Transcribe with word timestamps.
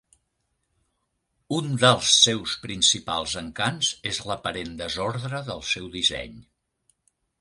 Un 1.57 1.75
dels 1.83 2.13
seus 2.23 2.55
principals 2.63 3.35
encants 3.43 3.91
és 4.13 4.23
l'aparent 4.31 4.73
desordre 4.83 5.43
del 5.51 5.63
seu 5.77 5.91
disseny. 5.99 6.35